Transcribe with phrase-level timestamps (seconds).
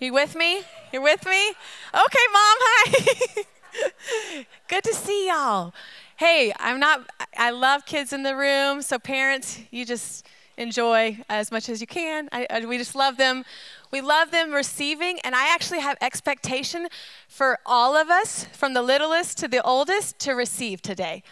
[0.00, 0.60] You with me?
[0.92, 1.48] You're with me?
[1.50, 4.46] Okay, Mom, hi.
[4.68, 5.72] Good to see y'all.
[6.16, 7.08] Hey, I'm not,
[7.38, 10.26] I love kids in the room, so parents, you just
[10.56, 12.28] enjoy as much as you can.
[12.32, 13.44] I, I, we just love them.
[13.92, 16.88] We love them receiving, and I actually have expectation
[17.28, 21.22] for all of us, from the littlest to the oldest, to receive today.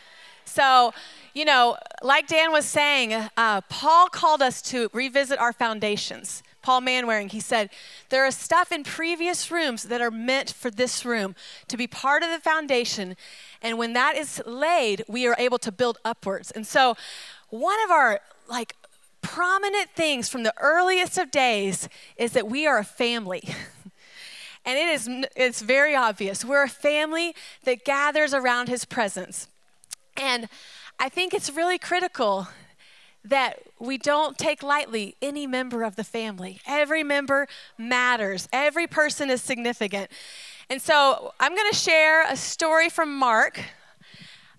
[0.44, 0.94] So,
[1.34, 6.44] you know, like Dan was saying, uh, Paul called us to revisit our foundations.
[6.62, 7.70] Paul Manwaring, he said,
[8.08, 11.34] there is stuff in previous rooms that are meant for this room
[11.68, 13.16] to be part of the foundation.
[13.60, 16.50] And when that is laid, we are able to build upwards.
[16.50, 16.96] And so,
[17.50, 18.76] one of our like
[19.20, 23.42] prominent things from the earliest of days is that we are a family.
[24.64, 26.44] and it is it's very obvious.
[26.44, 29.48] We're a family that gathers around his presence.
[30.16, 30.48] And
[30.98, 32.48] I think it's really critical
[33.24, 36.60] that we don't take lightly any member of the family.
[36.66, 37.46] Every member
[37.78, 40.10] matters, every person is significant.
[40.68, 43.60] And so I'm going to share a story from Mark,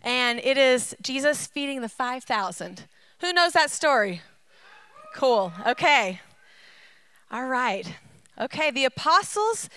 [0.01, 2.85] and it is Jesus feeding the 5,000.
[3.21, 4.21] Who knows that story?
[5.15, 5.53] Cool.
[5.65, 6.19] Okay.
[7.31, 7.95] All right.
[8.39, 8.71] Okay.
[8.71, 9.69] The apostles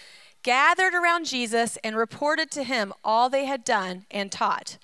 [0.42, 4.78] gathered around Jesus and reported to him all they had done and taught.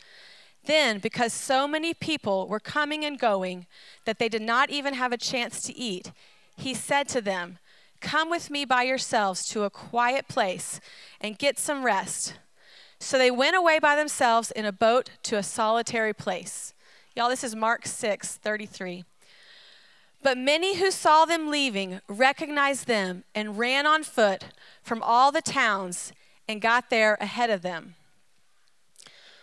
[0.64, 3.66] Then, because so many people were coming and going
[4.04, 6.12] that they did not even have a chance to eat,
[6.56, 7.58] he said to them,
[8.00, 10.80] Come with me by yourselves to a quiet place
[11.20, 12.34] and get some rest.
[12.98, 16.74] So they went away by themselves in a boat to a solitary place.
[17.14, 19.04] Y'all, this is Mark 6 33.
[20.22, 24.44] But many who saw them leaving recognized them and ran on foot
[24.82, 26.12] from all the towns
[26.48, 27.96] and got there ahead of them.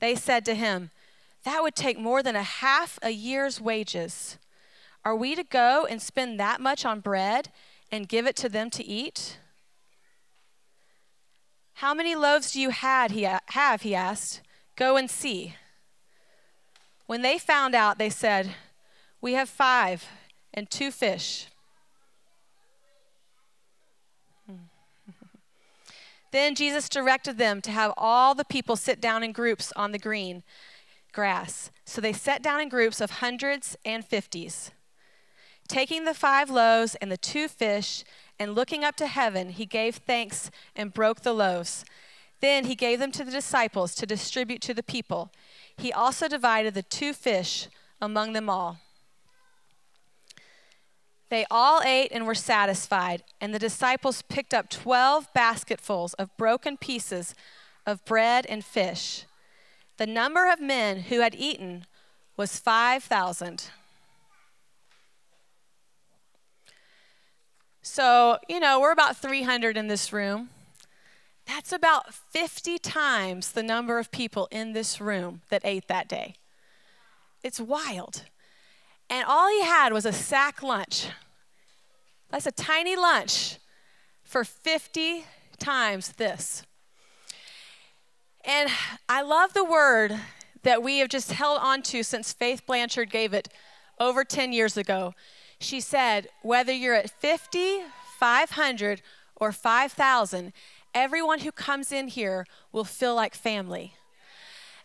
[0.00, 0.90] They said to him,
[1.44, 4.38] That would take more than a half a year's wages.
[5.04, 7.50] Are we to go and spend that much on bread
[7.90, 9.38] and give it to them to eat?
[11.74, 13.82] How many loaves do you had, he have?
[13.82, 14.42] He asked.
[14.76, 15.54] Go and see.
[17.06, 18.54] When they found out, they said,
[19.20, 20.04] We have five
[20.52, 21.46] and two fish.
[26.30, 29.98] Then Jesus directed them to have all the people sit down in groups on the
[29.98, 30.42] green
[31.12, 31.70] grass.
[31.84, 34.70] So they sat down in groups of hundreds and fifties.
[35.68, 38.04] Taking the five loaves and the two fish,
[38.38, 41.84] and looking up to heaven, he gave thanks and broke the loaves.
[42.40, 45.32] Then he gave them to the disciples to distribute to the people.
[45.76, 47.68] He also divided the two fish
[48.00, 48.78] among them all.
[51.30, 56.76] They all ate and were satisfied, and the disciples picked up 12 basketfuls of broken
[56.76, 57.34] pieces
[57.86, 59.24] of bread and fish.
[59.98, 61.84] The number of men who had eaten
[62.36, 63.70] was 5,000.
[67.82, 70.50] So, you know, we're about 300 in this room.
[71.46, 76.34] That's about 50 times the number of people in this room that ate that day.
[77.42, 78.24] It's wild.
[79.10, 81.08] And all he had was a sack lunch.
[82.30, 83.58] That's a tiny lunch
[84.22, 85.24] for 50
[85.58, 86.62] times this.
[88.44, 88.70] And
[89.08, 90.18] I love the word
[90.62, 93.48] that we have just held on to since Faith Blanchard gave it
[93.98, 95.14] over 10 years ago.
[95.60, 97.80] She said, whether you're at 50,
[98.18, 99.02] 500,
[99.36, 100.52] or 5,000,
[100.94, 103.94] everyone who comes in here will feel like family.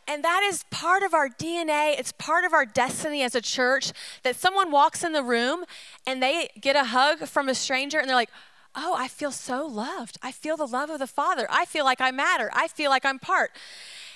[0.07, 1.97] And that is part of our DNA.
[1.97, 5.65] It's part of our destiny as a church that someone walks in the room
[6.05, 8.31] and they get a hug from a stranger and they're like,
[8.75, 10.17] oh, I feel so loved.
[10.21, 11.47] I feel the love of the Father.
[11.49, 12.49] I feel like I matter.
[12.53, 13.51] I feel like I'm part.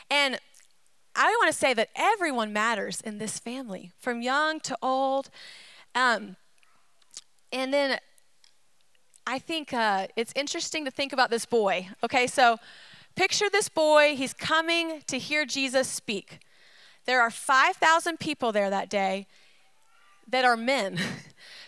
[0.10, 0.39] And
[1.16, 5.30] I want to say that everyone matters in this family, from young to old.
[5.95, 6.36] Um,
[7.51, 8.00] and then
[9.25, 11.89] I think uh, it's interesting to think about this boy.
[12.04, 12.57] Okay, so
[13.17, 14.15] picture this boy.
[14.15, 16.39] He's coming to hear Jesus speak.
[17.05, 19.27] There are 5,000 people there that day
[20.29, 20.99] that are men.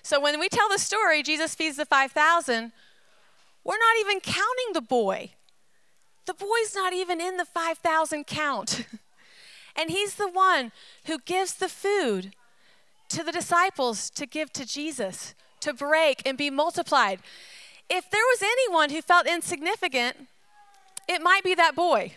[0.02, 2.72] So when we tell the story, Jesus feeds the 5,000,
[3.64, 5.34] we're not even counting the boy.
[6.26, 8.88] The boy's not even in the 5,000 count.
[9.76, 10.72] and he's the one
[11.06, 12.34] who gives the food
[13.10, 17.20] to the disciples to give to Jesus, to break and be multiplied.
[17.90, 20.28] If there was anyone who felt insignificant,
[21.10, 22.14] it might be that boy.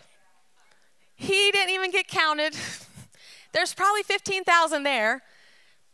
[1.15, 2.55] He didn't even get counted.
[3.51, 5.23] There's probably 15,000 there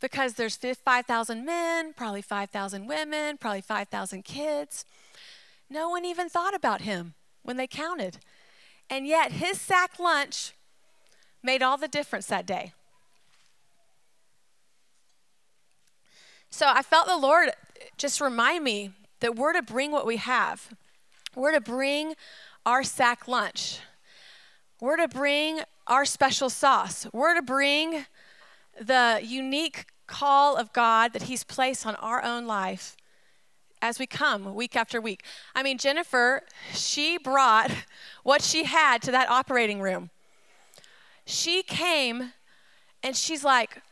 [0.00, 4.86] because there's 5,000 men, probably 5,000 women, probably 5,000 kids.
[5.68, 7.12] No one even thought about him
[7.42, 8.16] when they counted.
[8.88, 10.54] And yet his sack lunch
[11.42, 12.72] made all the difference that day.
[16.48, 17.50] So I felt the Lord
[17.98, 20.70] just remind me that we're to bring what we have.
[21.36, 22.14] We're to bring
[22.66, 23.80] our sack lunch.
[24.80, 27.06] We're to bring our special sauce.
[27.12, 28.06] We're to bring
[28.80, 32.96] the unique call of God that He's placed on our own life
[33.82, 35.24] as we come week after week.
[35.54, 36.42] I mean, Jennifer,
[36.72, 37.70] she brought
[38.22, 40.10] what she had to that operating room.
[41.24, 42.32] She came
[43.02, 43.82] and she's like,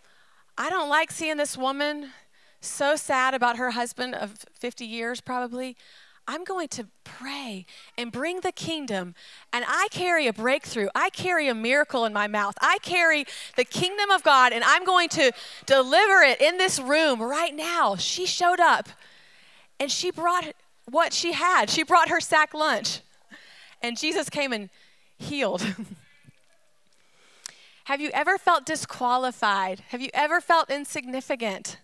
[0.57, 2.11] I don't like seeing this woman
[2.61, 5.77] so sad about her husband of 50 years, probably.
[6.29, 7.65] I'm going to pray
[7.97, 9.15] and bring the kingdom.
[9.53, 10.89] And I carry a breakthrough.
[10.95, 12.55] I carry a miracle in my mouth.
[12.61, 13.25] I carry
[13.57, 15.33] the kingdom of God, and I'm going to
[15.65, 17.97] deliver it in this room right now.
[17.97, 18.91] She showed up
[19.81, 20.53] and she brought
[20.91, 21.71] what she had.
[21.71, 23.01] She brought her sack lunch.
[23.83, 24.69] And Jesus came and
[25.19, 25.63] healed.
[27.85, 29.81] Have you ever felt disqualified?
[29.89, 31.79] Have you ever felt insignificant?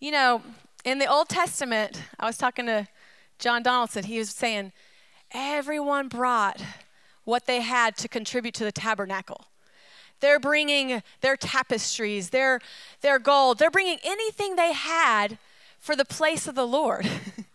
[0.00, 0.42] You know,
[0.86, 2.86] in the Old Testament, I was talking to
[3.40, 4.04] John Donaldson.
[4.04, 4.72] He was saying,
[5.32, 6.62] everyone brought
[7.24, 9.46] what they had to contribute to the tabernacle.
[10.20, 12.60] They're bringing their tapestries, their,
[13.00, 13.58] their gold.
[13.58, 15.38] They're bringing anything they had
[15.80, 17.06] for the place of the Lord.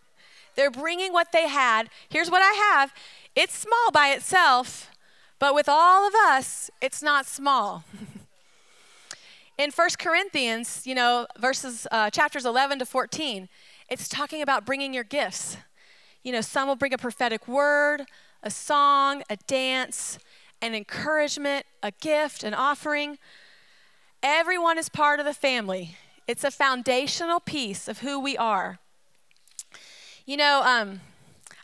[0.54, 1.88] They're bringing what they had.
[2.10, 2.92] Here's what I have
[3.34, 4.90] it's small by itself,
[5.38, 7.84] but with all of us, it's not small.
[9.58, 13.48] in First Corinthians, you know, verses, uh, chapters 11 to 14,
[13.88, 15.56] it's talking about bringing your gifts.
[16.22, 18.04] You know, some will bring a prophetic word,
[18.42, 20.18] a song, a dance,
[20.60, 23.18] an encouragement, a gift, an offering.
[24.22, 25.96] Everyone is part of the family.
[26.26, 28.78] It's a foundational piece of who we are.
[30.24, 31.00] You know, um,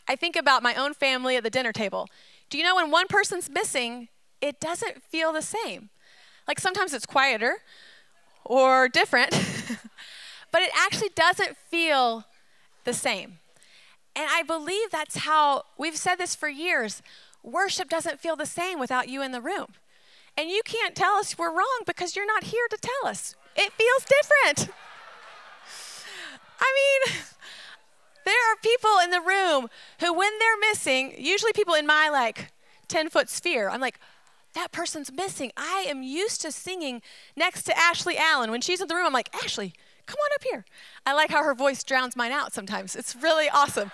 [0.07, 2.07] I think about my own family at the dinner table.
[2.49, 4.09] Do you know when one person's missing,
[4.41, 5.89] it doesn't feel the same?
[6.49, 7.59] Like sometimes it's quieter,
[8.43, 9.29] or different,
[10.51, 12.25] but it actually doesn't feel
[12.85, 13.37] the same.
[14.15, 17.03] And I believe that's how we've said this for years.
[17.43, 19.67] Worship doesn't feel the same without you in the room.
[20.35, 23.35] And you can't tell us we're wrong because you're not here to tell us.
[23.55, 24.75] It feels different.
[26.59, 26.73] I
[27.05, 27.15] mean,
[28.25, 29.69] there are people in the room
[29.99, 32.51] who, when they're missing, usually people in my like
[32.87, 33.99] 10 foot sphere, I'm like,
[34.53, 35.51] that person's missing.
[35.55, 37.01] I am used to singing
[37.35, 38.51] next to Ashley Allen.
[38.51, 39.73] When she's in the room, I'm like, Ashley,
[40.05, 40.65] come on up here.
[41.05, 42.95] I like how her voice drowns mine out sometimes.
[42.95, 43.91] It's really awesome.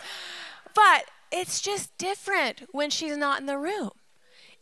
[0.74, 3.91] But it's just different when she's not in the room.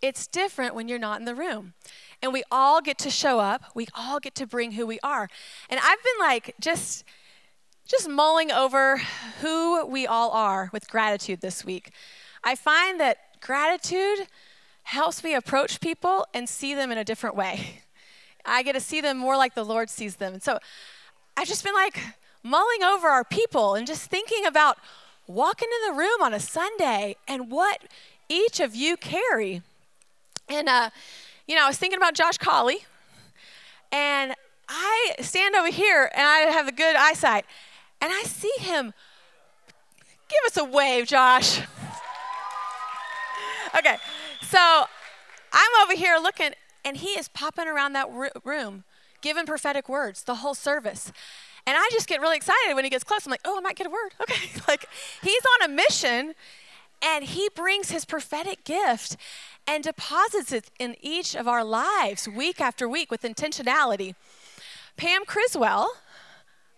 [0.02, 1.74] It's different when you're not in the room.
[2.22, 3.66] And we all get to show up.
[3.74, 5.30] We all get to bring who we are.
[5.70, 7.04] And I've been like just
[7.86, 9.02] just mulling over
[9.42, 11.92] who we all are with gratitude this week.
[12.44, 14.28] I find that gratitude
[14.84, 17.82] helps me approach people and see them in a different way.
[18.46, 20.34] I get to see them more like the Lord sees them.
[20.34, 20.60] And so
[21.38, 22.00] I've just been like
[22.44, 24.78] mulling over our people and just thinking about
[25.28, 27.84] walking in the room on a Sunday and what
[28.28, 29.62] each of you carry.
[30.50, 30.90] And, uh,
[31.48, 32.86] you know, I was thinking about Josh Colley,
[33.92, 34.34] and
[34.68, 37.46] I stand over here and I have a good eyesight,
[38.02, 38.94] and I see him.
[40.30, 41.60] Give us a wave, Josh.
[43.78, 43.98] okay.
[44.44, 44.86] So
[45.52, 46.52] I'm over here looking,
[46.84, 48.08] and he is popping around that
[48.44, 48.84] room,
[49.22, 51.12] giving prophetic words the whole service.
[51.66, 53.26] And I just get really excited when he gets close.
[53.26, 54.14] I'm like, oh, I might get a word.
[54.22, 54.62] Okay.
[54.68, 54.86] like
[55.22, 56.34] he's on a mission
[57.02, 59.18] and he brings his prophetic gift
[59.68, 64.16] and deposits it in each of our lives week after week with intentionality.
[64.98, 65.94] Pam Criswell,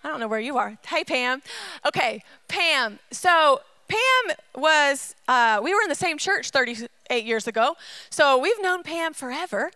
[0.03, 0.77] I don't know where you are.
[0.87, 1.41] Hey, Pam.
[1.85, 2.99] Okay, Pam.
[3.11, 7.75] So Pam was, uh, we were in the same church 38 years ago.
[8.09, 9.71] So we've known Pam forever,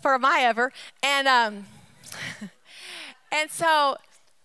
[0.00, 0.72] for my ever.
[1.02, 1.66] And, um,
[3.32, 3.96] and so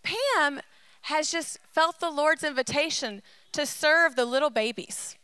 [0.04, 0.62] Pam
[1.04, 3.22] has just felt the Lord's invitation
[3.54, 5.16] to serve the little babies.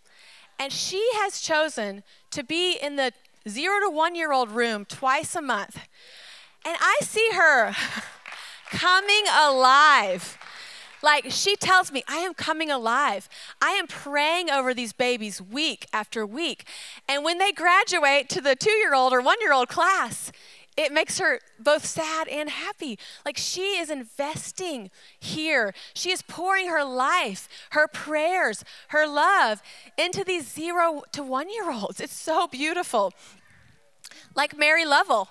[0.60, 3.12] And she has chosen to be in the
[3.48, 5.78] zero to one year old room twice a month.
[6.66, 7.76] And I see her
[8.72, 10.38] coming alive.
[11.04, 13.28] Like she tells me, I am coming alive.
[13.62, 16.66] I am praying over these babies week after week.
[17.08, 20.32] And when they graduate to the two year old or one year old class,
[20.78, 22.98] it makes her both sad and happy.
[23.26, 25.74] Like she is investing here.
[25.94, 29.62] She is pouring her life, her prayers, her love
[29.98, 32.00] into these zero to one year olds.
[32.00, 33.12] It's so beautiful.
[34.36, 35.30] Like Mary Lovell.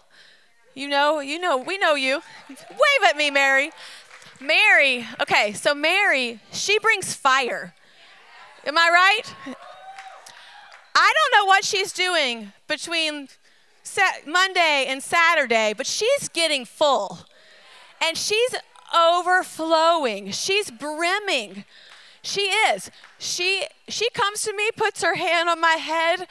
[0.74, 2.22] You know, you know, we know you.
[2.48, 3.70] Wave at me, Mary.
[4.42, 7.74] Mary, okay, so Mary, she brings fire.
[8.64, 9.56] Am I right?
[10.94, 13.28] I don't know what she's doing between
[14.26, 17.20] Monday and Saturday, but she's getting full.
[18.04, 18.54] And she's
[18.96, 20.30] overflowing.
[20.32, 21.64] She's brimming.
[22.22, 22.90] She is.
[23.18, 26.28] She she comes to me, puts her hand on my head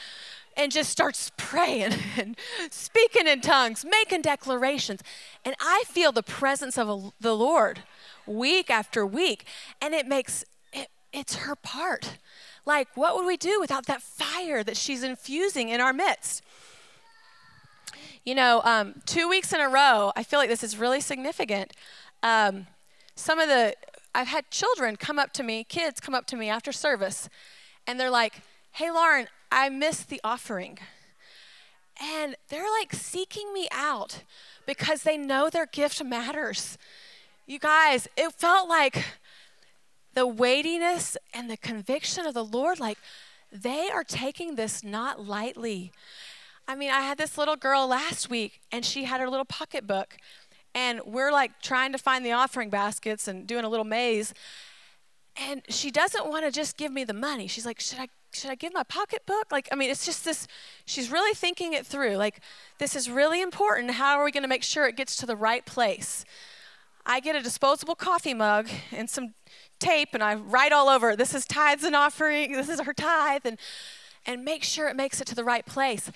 [0.56, 2.36] and just starts praying and
[2.70, 5.02] speaking in tongues, making declarations.
[5.44, 7.84] And I feel the presence of the Lord
[8.26, 9.46] week after week,
[9.82, 12.18] and it makes it, it's her part.
[12.66, 16.44] Like, what would we do without that fire that she's infusing in our midst?
[18.24, 21.74] You know, um, two weeks in a row, I feel like this is really significant.
[22.22, 22.68] Um,
[23.16, 23.74] some of the,
[24.14, 27.30] I've had children come up to me, kids come up to me after service,
[27.88, 28.42] and they're like,
[28.74, 30.78] hey, Lauren, I missed the offering.
[32.02, 34.24] And they're like seeking me out
[34.66, 36.78] because they know their gift matters.
[37.46, 39.04] You guys, it felt like
[40.14, 42.98] the weightiness and the conviction of the Lord, like
[43.52, 45.92] they are taking this not lightly.
[46.68, 50.18] I mean, I had this little girl last week, and she had her little pocketbook,
[50.74, 54.34] and we're like trying to find the offering baskets and doing a little maze.
[55.36, 57.48] And she doesn't want to just give me the money.
[57.48, 59.52] She's like, Should I should I give my pocketbook?
[59.52, 60.48] Like, I mean, it's just this,
[60.86, 62.16] she's really thinking it through.
[62.16, 62.40] Like,
[62.78, 63.92] this is really important.
[63.92, 66.24] How are we going to make sure it gets to the right place?
[67.06, 69.34] I get a disposable coffee mug and some
[69.80, 73.46] tape and I write all over, this is tithes and offering, this is her tithe,
[73.46, 73.58] and,
[74.26, 76.12] and make sure it makes it to the right place.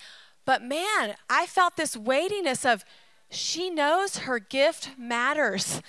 [0.46, 2.86] But man, I felt this weightiness of
[3.30, 5.82] she knows her gift matters.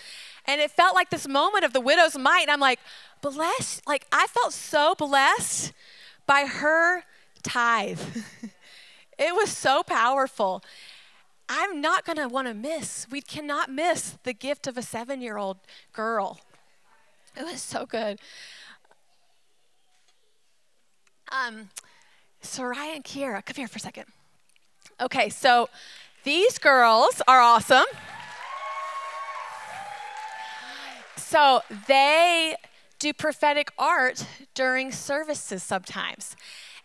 [0.47, 2.15] And it felt like this moment of the widow's.
[2.15, 2.81] And I'm like,
[3.21, 3.87] blessed.
[3.87, 5.73] Like, I felt so blessed
[6.26, 7.03] by her
[7.43, 8.00] tithe.
[9.19, 10.62] it was so powerful.
[11.49, 15.21] I'm not going to want to miss, we cannot miss the gift of a seven
[15.21, 15.59] year old
[15.93, 16.41] girl.
[17.37, 18.19] It was so good.
[21.31, 21.71] Um,
[22.43, 24.07] Soraya and Kiera, come here for a second.
[25.00, 25.69] Okay, so
[26.25, 27.85] these girls are awesome.
[31.17, 32.55] So they
[32.99, 34.25] do prophetic art
[34.55, 36.37] during services sometimes.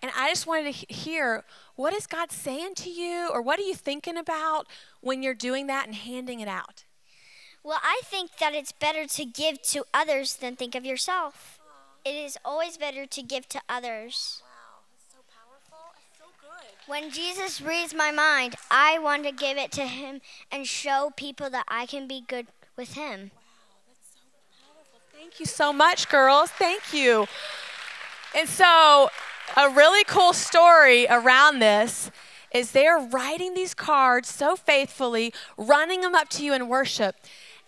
[0.02, 1.44] And I just wanted to hear
[1.76, 4.68] what is God saying to you, or what are you thinking about
[5.02, 6.86] when you're doing that and handing it out?
[7.64, 11.60] Well, I think that it's better to give to others than think of yourself.
[12.04, 14.42] It is always better to give to others.
[14.44, 15.94] Wow, that's so powerful.
[16.10, 16.92] It's so good.
[16.92, 21.52] When Jesus reads my mind, I want to give it to him and show people
[21.52, 23.30] that I can be good with him.
[23.36, 23.42] Wow,
[23.88, 24.20] that's so
[24.66, 25.00] powerful.
[25.14, 26.50] Thank you so much, girls.
[26.50, 27.28] Thank you.
[28.36, 29.12] And so,
[29.58, 32.12] a really cool story around this
[32.54, 37.16] is they're writing these cards so faithfully, running them up to you in worship.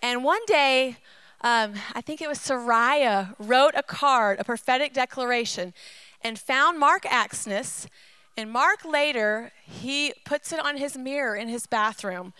[0.02, 0.96] And one day,
[1.40, 5.72] um, I think it was Soraya wrote a card, a prophetic declaration,
[6.22, 7.86] and found Mark Axness
[8.36, 12.32] and Mark later, he puts it on his mirror in his bathroom.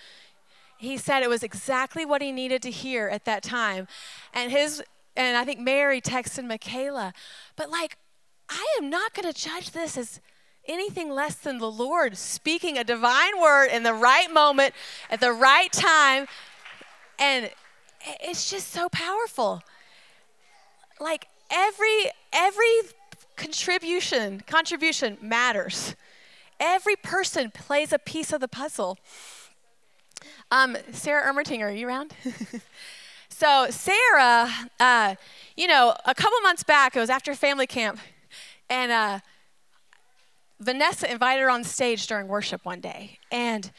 [0.76, 3.86] He said it was exactly what he needed to hear at that time.
[4.32, 4.82] And his
[5.16, 7.12] and I think Mary texted Michaela,
[7.54, 7.96] but like
[8.48, 10.20] I am not going to judge this as
[10.66, 14.74] anything less than the Lord speaking a divine word in the right moment
[15.10, 16.26] at the right time.
[17.18, 17.50] And
[18.22, 19.62] it's just so powerful.
[21.00, 22.80] Like every every
[23.36, 25.94] contribution contribution matters
[26.60, 28.98] every person plays a piece of the puzzle
[30.50, 32.14] um, sarah ermertinger are you around
[33.28, 35.14] so sarah uh,
[35.56, 37.98] you know a couple months back it was after family camp
[38.75, 39.19] and uh,
[40.61, 43.71] vanessa invited her on stage during worship one day and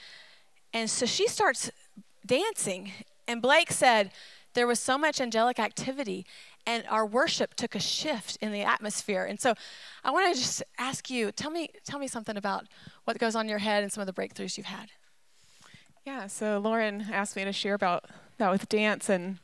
[0.74, 1.72] and so she starts
[2.26, 2.92] dancing
[3.28, 4.12] and blake said
[4.54, 6.26] there was so much angelic activity
[6.66, 9.24] and our worship took a shift in the atmosphere.
[9.24, 9.54] And so
[10.04, 12.66] I want to just ask you, tell me, tell me something about
[13.04, 14.90] what goes on your head and some of the breakthroughs you've had.
[16.06, 18.06] Yeah, so Lauren asked me to share about
[18.40, 19.38] that with dance, and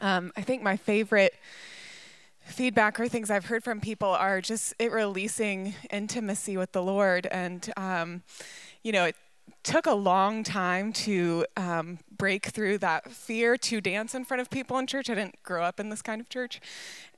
[0.00, 1.34] Um, I think my favorite
[2.44, 7.26] feedback or things I've heard from people are just it releasing intimacy with the Lord.
[7.26, 8.22] And, um,
[8.82, 9.16] you know, it
[9.62, 14.50] took a long time to um, break through that fear to dance in front of
[14.50, 15.08] people in church.
[15.08, 16.60] I didn't grow up in this kind of church.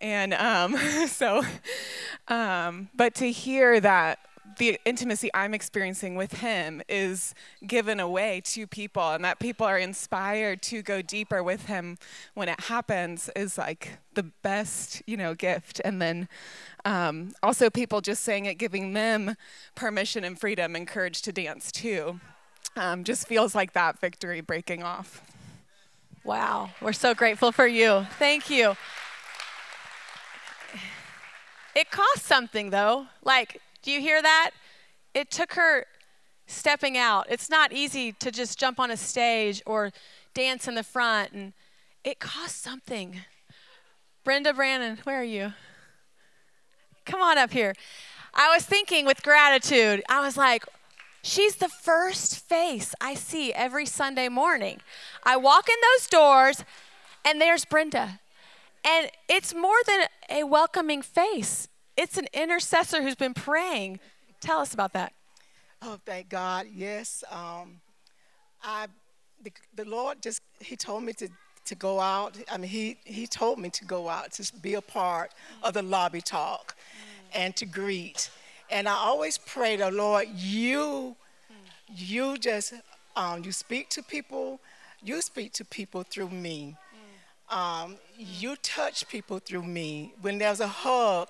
[0.00, 0.76] And um,
[1.08, 1.42] so,
[2.28, 4.18] um, but to hear that
[4.58, 7.34] the intimacy I'm experiencing with him is
[7.66, 11.98] given away to people, and that people are inspired to go deeper with him
[12.34, 15.80] when it happens is like the best, you know, gift.
[15.84, 16.28] And then
[16.84, 19.36] um, also people just saying it, giving them
[19.74, 22.20] permission and freedom and courage to dance too,
[22.76, 25.22] um, just feels like that victory breaking off.
[26.24, 28.06] Wow, we're so grateful for you.
[28.18, 28.76] Thank you.
[31.76, 33.06] It costs something though.
[33.22, 34.50] Like do you hear that?
[35.14, 35.86] It took her
[36.46, 37.26] stepping out.
[37.28, 39.92] It's not easy to just jump on a stage or
[40.34, 41.52] dance in the front, and
[42.04, 43.20] it costs something.
[44.24, 45.52] Brenda Brannon, where are you?
[47.04, 47.74] Come on up here.
[48.34, 50.64] I was thinking with gratitude, I was like,
[51.22, 54.80] she's the first face I see every Sunday morning.
[55.24, 56.64] I walk in those doors,
[57.24, 58.20] and there's Brenda.
[58.84, 61.68] And it's more than a welcoming face.
[61.96, 64.00] It's an intercessor who's been praying.
[64.40, 65.12] Tell us about that.
[65.82, 66.66] Oh, thank God.
[66.74, 67.24] Yes.
[67.30, 67.80] Um,
[68.62, 68.86] I,
[69.42, 71.28] the, the Lord just, He told me to,
[71.64, 72.36] to go out.
[72.50, 75.82] I mean, he, he told me to go out to be a part of the
[75.82, 76.76] lobby talk
[77.34, 78.30] and to greet.
[78.70, 81.16] And I always pray the Lord, you,
[81.94, 82.74] you just,
[83.14, 84.60] um, you speak to people,
[85.02, 86.76] you speak to people through me.
[87.48, 90.14] Um, you touch people through me.
[90.20, 91.28] When there's a hug,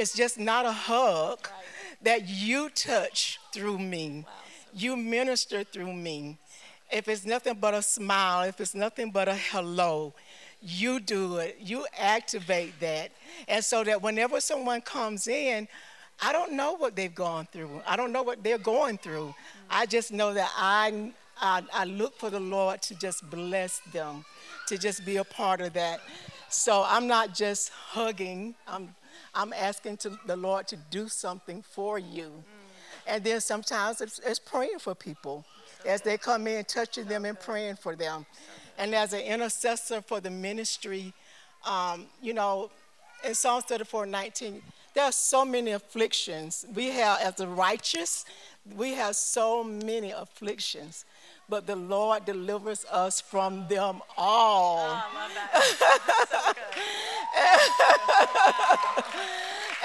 [0.00, 1.64] it's just not a hug right.
[2.02, 4.24] that you touch through me.
[4.26, 4.32] Wow.
[4.72, 6.38] You minister through me.
[6.90, 10.14] If it's nothing but a smile, if it's nothing but a hello,
[10.62, 11.58] you do it.
[11.60, 13.12] You activate that.
[13.46, 15.68] And so that whenever someone comes in,
[16.22, 17.82] I don't know what they've gone through.
[17.86, 19.28] I don't know what they're going through.
[19.28, 19.66] Mm-hmm.
[19.70, 24.24] I just know that I, I, I look for the Lord to just bless them,
[24.68, 26.00] to just be a part of that.
[26.48, 28.94] So I'm not just hugging, I'm
[29.34, 32.32] I'm asking to the Lord to do something for you.
[33.06, 35.44] And then sometimes it's, it's, praying for people
[35.86, 38.26] as they come in, touching them and praying for them.
[38.78, 41.12] And as an intercessor for the ministry,
[41.68, 42.70] um, you know,
[43.24, 44.62] in Psalm 34 19,
[44.94, 46.66] there are so many afflictions.
[46.74, 48.24] We have, as the righteous,
[48.76, 51.04] we have so many afflictions
[51.50, 54.86] but the Lord delivers us from them all.
[54.86, 56.52] Oh,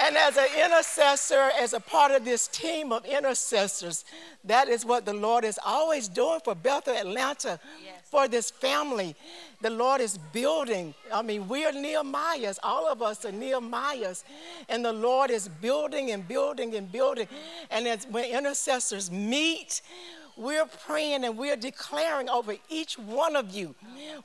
[0.00, 4.04] and as an intercessor, as a part of this team of intercessors,
[4.44, 7.94] that is what the Lord is always doing for Bethel Atlanta, yes.
[8.04, 9.16] for this family.
[9.60, 10.94] The Lord is building.
[11.12, 12.60] I mean, we are Nehemiahs.
[12.62, 14.22] All of us are Nehemiahs.
[14.68, 17.26] And the Lord is building and building and building.
[17.70, 19.80] And as when intercessors meet,
[20.36, 23.74] we're praying and we're declaring over each one of you.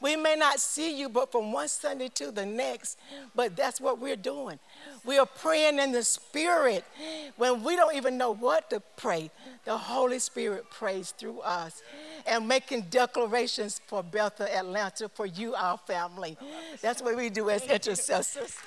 [0.02, 2.98] We may not see you, but from one Sunday to the next,
[3.34, 4.60] but that's what we're doing.
[5.06, 6.84] We are praying in the Spirit.
[7.38, 9.32] When we don't even know what to pray,
[9.66, 11.82] the Holy Spirit prays through us
[12.28, 16.38] and making declarations for Bethel, Atlanta, for you, our family.
[16.82, 18.58] That's what we do as intercessors.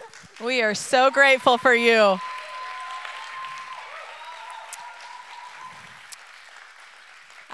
[0.43, 2.19] We are so grateful for you.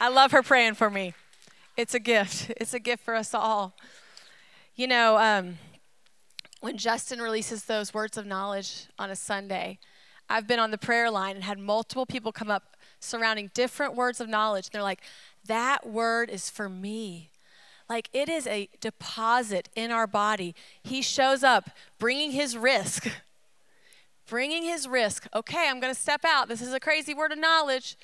[0.02, 1.12] I love her praying for me.
[1.76, 2.52] It's a gift.
[2.56, 3.76] It's a gift for us all.
[4.74, 5.58] You know, um,
[6.60, 9.78] when Justin releases those words of knowledge on a Sunday,
[10.26, 14.22] I've been on the prayer line and had multiple people come up surrounding different words
[14.22, 14.68] of knowledge.
[14.68, 15.02] And they're like,
[15.46, 17.28] that word is for me.
[17.86, 20.54] Like it is a deposit in our body.
[20.82, 23.06] He shows up bringing his risk.
[24.26, 25.26] bringing his risk.
[25.34, 26.48] Okay, I'm going to step out.
[26.48, 27.98] This is a crazy word of knowledge.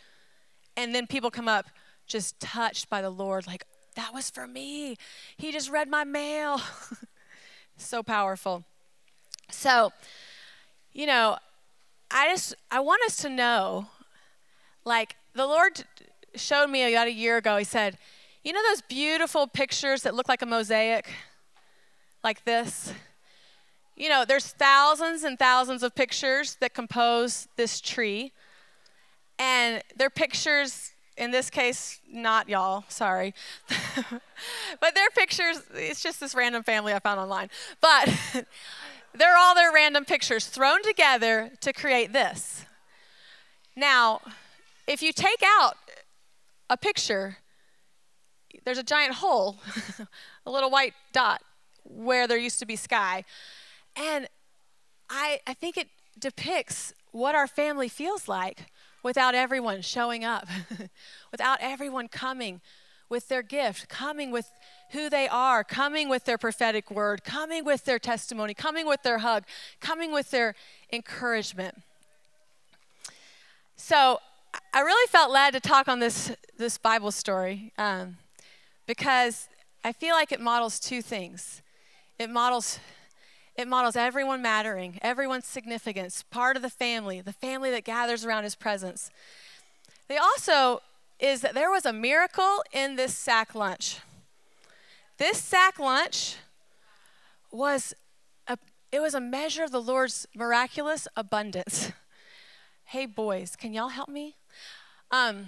[0.77, 1.71] And then people come up,
[2.07, 3.65] just touched by the Lord, like,
[3.95, 4.97] that was for me.
[5.37, 6.61] He just read my mail.
[7.77, 8.65] so powerful.
[9.51, 9.93] So,
[10.93, 11.39] you know,
[12.11, 13.89] I just I want us to know
[14.85, 15.85] like the Lord
[16.35, 17.57] showed me about a year ago.
[17.57, 17.99] He said,
[18.45, 21.13] "You know those beautiful pictures that look like a mosaic
[22.23, 22.93] like this?
[23.97, 28.33] You know, there's thousands and thousands of pictures that compose this tree.
[29.39, 33.35] And they're pictures in this case, not y'all, sorry.
[34.81, 37.49] but their pictures, it's just this random family I found online.
[37.81, 38.15] But
[39.15, 42.65] they're all their random pictures thrown together to create this.
[43.75, 44.21] Now,
[44.87, 45.77] if you take out
[46.69, 47.39] a picture,
[48.65, 49.57] there's a giant hole,
[50.47, 51.43] a little white dot.
[51.85, 53.25] where there used to be sky.
[53.95, 54.29] And
[55.09, 58.67] I, I think it depicts what our family feels like
[59.07, 60.49] without everyone showing up,
[61.31, 62.61] without everyone coming
[63.09, 64.51] with their gift, coming with
[64.91, 69.19] who they are, coming with their prophetic word, coming with their testimony, coming with their
[69.19, 69.45] hug,
[69.81, 70.57] coming with their
[70.93, 71.83] encouragement.
[73.77, 74.19] So
[74.75, 78.17] I really felt led to talk on this, this Bible story um,
[78.89, 79.49] because
[79.85, 81.63] I feel like it models two things.
[82.19, 82.81] It models
[83.57, 88.45] it models everyone mattering, everyone's significance, part of the family, the family that gathers around
[88.45, 89.11] his presence.
[90.09, 90.83] They also
[91.19, 94.01] is that there was a miracle in this sack lunch.
[95.19, 96.37] This sack lunch
[97.51, 97.95] was
[98.47, 98.59] a,
[98.93, 101.93] it was a measure of the Lord's miraculous abundance.
[102.85, 104.37] hey boys, can y'all help me?
[105.11, 105.47] Um,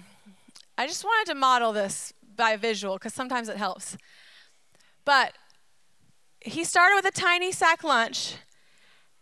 [0.77, 3.97] I just wanted to model this by visual because sometimes it helps.
[5.05, 5.33] But
[6.41, 8.35] he started with a tiny sack lunch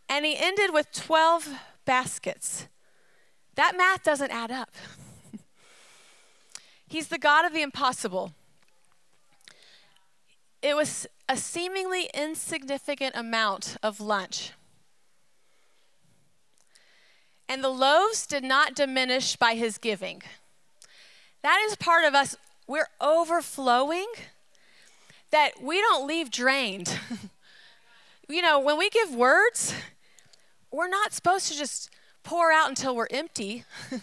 [0.10, 1.50] and he ended with 12
[1.86, 2.68] baskets.
[3.56, 4.72] That math doesn't add up.
[6.88, 8.34] He's the God of the impossible.
[10.62, 14.52] It was a seemingly insignificant amount of lunch.
[17.50, 20.22] And the loaves did not diminish by his giving.
[21.42, 22.36] That is part of us.
[22.68, 24.08] We're overflowing
[25.32, 27.00] that we don't leave drained.
[28.30, 29.74] you know, when we give words,
[30.72, 31.90] we're not supposed to just
[32.24, 33.64] pour out until we're empty.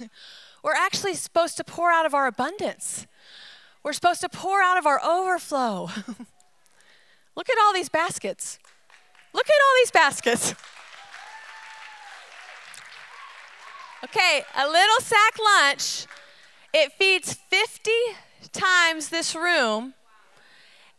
[0.62, 3.06] we're actually supposed to pour out of our abundance.
[3.82, 5.90] We're supposed to pour out of our overflow.
[7.36, 8.58] Look at all these baskets.
[9.32, 10.54] Look at all these baskets.
[14.04, 16.06] Okay, a little sack lunch,
[16.72, 17.90] it feeds 50
[18.52, 19.94] times this room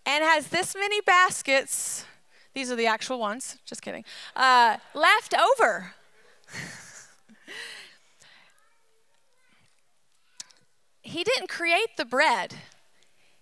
[0.06, 2.06] and has this many baskets.
[2.54, 4.06] These are the actual ones, just kidding.
[4.36, 5.94] Uh, left over.
[11.02, 12.56] he didn't create the bread,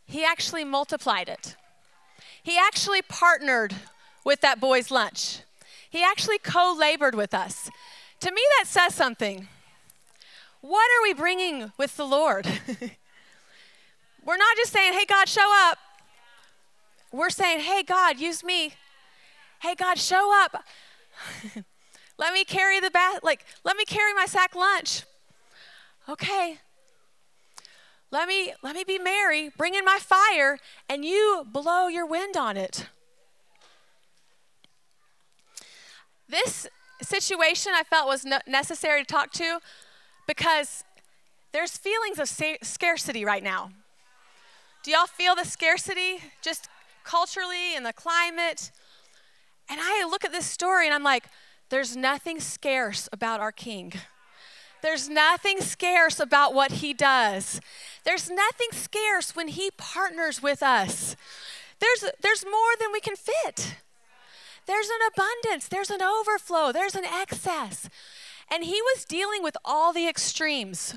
[0.05, 1.55] he actually multiplied it.
[2.41, 3.73] He actually partnered
[4.25, 5.39] with that boy's lunch.
[5.89, 7.69] He actually co labored with us.
[8.19, 9.47] To me, that says something.
[10.61, 12.45] What are we bringing with the Lord?
[14.25, 15.77] We're not just saying, hey, God, show up.
[17.13, 18.73] We're saying, hey, God, use me.
[19.61, 20.63] Hey, God, show up.
[22.17, 25.03] let me carry the bath, like, let me carry my sack lunch.
[26.09, 26.57] Okay.
[28.09, 32.35] Let me let me be Mary, bring in my fire, and you blow your wind
[32.35, 32.87] on it.
[36.27, 36.67] This
[37.01, 39.59] situation I felt was necessary to talk to
[40.27, 40.83] because
[41.51, 42.29] there's feelings of
[42.63, 43.71] scarcity right now.
[44.83, 46.19] Do y'all feel the scarcity?
[46.41, 46.67] Just
[47.03, 48.71] culturally and the climate.
[49.69, 51.25] And I look at this story and I'm like,
[51.69, 53.93] there's nothing scarce about our king.
[54.81, 57.61] There's nothing scarce about what he does.
[58.03, 61.15] There's nothing scarce when he partners with us.
[61.79, 63.75] There's, there's more than we can fit.
[64.65, 67.89] There's an abundance, there's an overflow, there's an excess.
[68.49, 70.95] And he was dealing with all the extremes.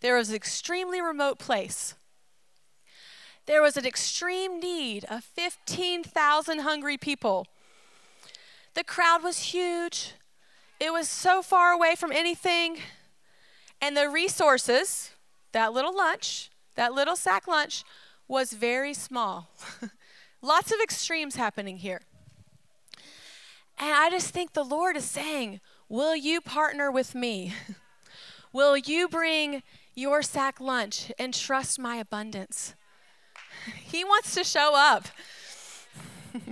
[0.00, 1.94] There was an extremely remote place
[3.48, 7.46] there was an extreme need of 15,000 hungry people.
[8.74, 10.12] The crowd was huge,
[10.78, 12.78] it was so far away from anything.
[13.80, 15.12] And the resources,
[15.52, 17.84] that little lunch, that little sack lunch,
[18.28, 19.50] was very small.
[20.42, 22.02] Lots of extremes happening here.
[23.78, 27.54] And I just think the Lord is saying, Will you partner with me?
[28.52, 29.62] Will you bring
[29.94, 32.74] your sack lunch and trust my abundance?
[33.84, 35.08] He wants to show up.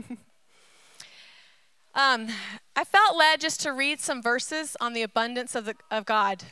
[1.95, 2.29] um,
[2.75, 6.45] I felt led just to read some verses on the abundance of, the, of God.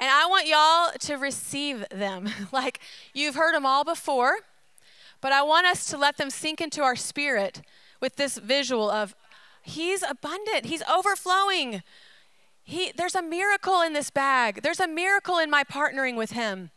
[0.00, 2.30] And I want y'all to receive them.
[2.52, 2.80] like
[3.12, 4.38] you've heard them all before,
[5.20, 7.60] but I want us to let them sink into our spirit
[8.00, 9.14] with this visual of
[9.62, 11.82] He's abundant, He's overflowing.
[12.62, 14.62] He, there's a miracle in this bag.
[14.62, 16.70] There's a miracle in my partnering with Him.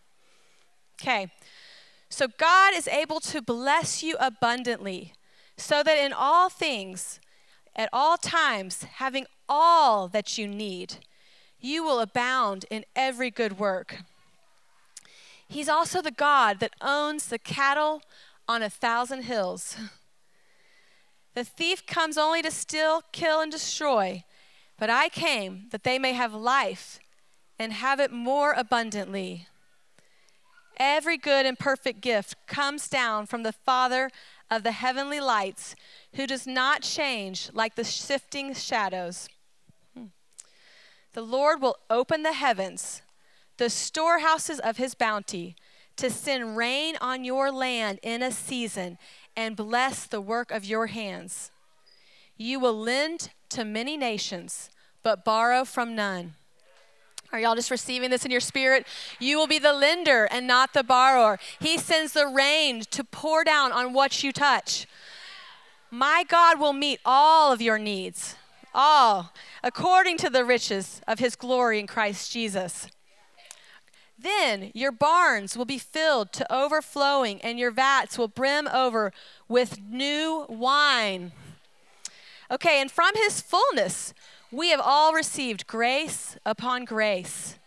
[1.01, 1.31] Okay,
[2.13, 5.13] so God is able to bless you abundantly,
[5.57, 7.19] so that in all things,
[7.75, 10.97] at all times, having all that you need,
[11.59, 13.97] you will abound in every good work.
[15.47, 18.03] He's also the God that owns the cattle
[18.47, 19.75] on a thousand hills.
[21.33, 24.23] The thief comes only to steal, kill, and destroy,
[24.77, 26.99] but I came that they may have life
[27.57, 29.47] and have it more abundantly.
[30.77, 34.09] Every good and perfect gift comes down from the Father
[34.49, 35.75] of the heavenly lights,
[36.15, 39.27] who does not change like the shifting shadows.
[39.95, 40.05] Hmm.
[41.13, 43.01] The Lord will open the heavens,
[43.57, 45.55] the storehouses of his bounty,
[45.95, 48.97] to send rain on your land in a season
[49.35, 51.51] and bless the work of your hands.
[52.37, 54.69] You will lend to many nations,
[55.03, 56.33] but borrow from none.
[57.33, 58.85] Are y'all just receiving this in your spirit?
[59.19, 61.39] You will be the lender and not the borrower.
[61.59, 64.85] He sends the rain to pour down on what you touch.
[65.89, 68.35] My God will meet all of your needs,
[68.71, 72.87] all, according to the riches of his glory in Christ Jesus.
[74.15, 79.11] Then your barns will be filled to overflowing, and your vats will brim over
[79.47, 81.31] with new wine.
[82.51, 84.13] Okay, and from his fullness,
[84.53, 87.57] we have all received grace upon grace.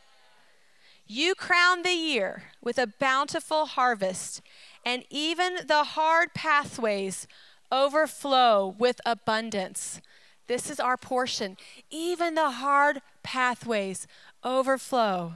[1.09, 4.40] You crown the year with a bountiful harvest,
[4.85, 7.27] and even the hard pathways
[7.72, 10.01] overflow with abundance.
[10.46, 11.57] This is our portion.
[11.90, 14.07] Even the hard pathways
[14.44, 15.35] overflow.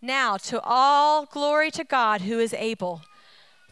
[0.00, 3.02] Now, to all glory to God who is able,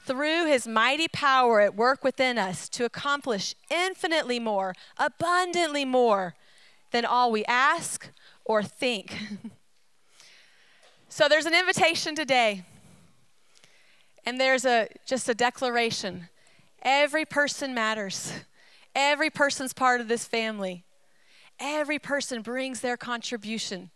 [0.04, 6.34] through his mighty power at work within us, to accomplish infinitely more, abundantly more
[6.94, 8.08] than all we ask
[8.44, 9.18] or think.
[11.08, 12.64] so there's an invitation today.
[14.24, 16.28] And there's a just a declaration.
[16.82, 18.32] Every person matters.
[18.94, 20.84] Every person's part of this family.
[21.58, 23.90] Every person brings their contribution.